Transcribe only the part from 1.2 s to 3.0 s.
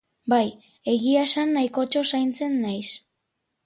esan nahikotxo zaintzen naiz.